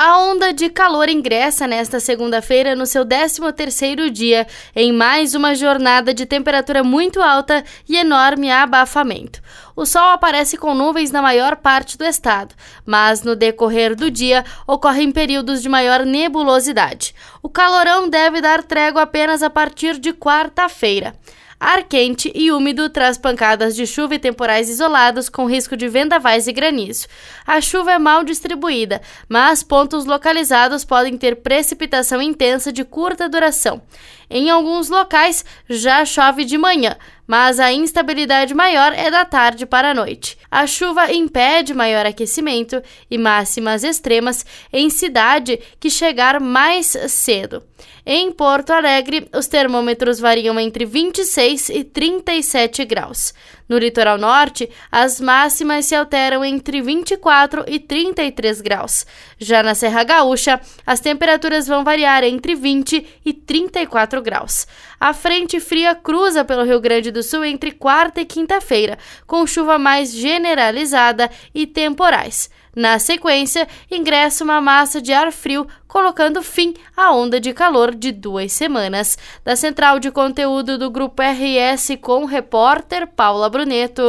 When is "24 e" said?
56.80-57.78